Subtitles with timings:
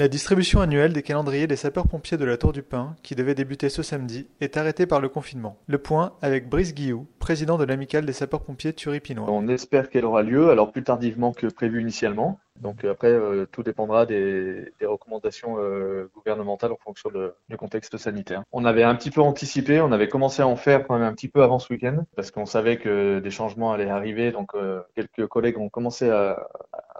[0.00, 3.68] La distribution annuelle des calendriers des sapeurs-pompiers de la Tour du Pin, qui devait débuter
[3.68, 5.58] ce samedi, est arrêtée par le confinement.
[5.66, 9.26] Le point avec Brice Guillou, président de l'amicale des sapeurs-pompiers turipinois.
[9.28, 12.40] On espère qu'elle aura lieu, alors plus tardivement que prévu initialement.
[12.60, 17.10] Donc après, euh, tout dépendra des, recommandations euh, gouvernementales en fonction
[17.48, 18.42] du contexte sanitaire.
[18.52, 21.14] On avait un petit peu anticipé, on avait commencé à en faire quand même un
[21.14, 24.30] petit peu avant ce week-end, parce qu'on savait que des changements allaient arriver.
[24.30, 26.48] Donc euh, quelques collègues ont commencé à,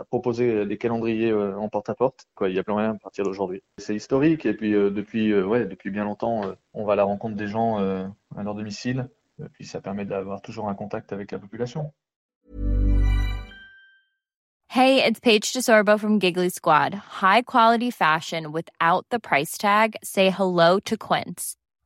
[0.05, 2.27] proposer des calendriers euh, en porte-à-porte.
[2.35, 3.63] Quoi, il y a plein rien à partir d'aujourd'hui.
[3.79, 6.43] C'est historique et puis euh, depuis, euh, ouais, depuis bien longtemps,
[6.75, 9.09] on va à la rencontre des gens à leur domicile.
[9.43, 11.93] Et puis ça permet d'avoir toujours un contact avec la population.
[14.69, 16.95] Hey, it's Paige DeSorbo from Giggly Squad.
[16.95, 19.97] High quality fashion without the price tag.
[20.05, 21.57] Say hello to Quince.